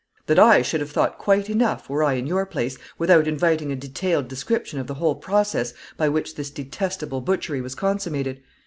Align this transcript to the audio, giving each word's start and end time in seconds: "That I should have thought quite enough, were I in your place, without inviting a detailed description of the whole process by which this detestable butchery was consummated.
"That 0.25 0.39
I 0.39 0.63
should 0.63 0.81
have 0.81 0.89
thought 0.89 1.19
quite 1.19 1.47
enough, 1.47 1.87
were 1.87 2.01
I 2.03 2.13
in 2.13 2.25
your 2.25 2.47
place, 2.47 2.75
without 2.97 3.27
inviting 3.27 3.71
a 3.71 3.75
detailed 3.75 4.27
description 4.27 4.79
of 4.79 4.87
the 4.87 4.95
whole 4.95 5.13
process 5.13 5.75
by 5.95 6.09
which 6.09 6.33
this 6.33 6.49
detestable 6.49 7.21
butchery 7.21 7.61
was 7.61 7.75
consummated. 7.75 8.41